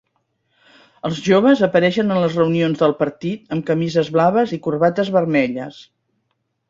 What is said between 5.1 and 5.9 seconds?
vermelles.